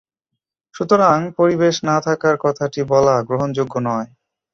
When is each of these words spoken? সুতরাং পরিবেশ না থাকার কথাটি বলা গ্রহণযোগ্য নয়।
সুতরাং 0.75 1.17
পরিবেশ 1.37 1.75
না 1.83 1.97
থাকার 2.01 2.35
কথাটি 2.37 2.81
বলা 2.83 3.15
গ্রহণযোগ্য 3.21 3.73
নয়। 3.79 4.07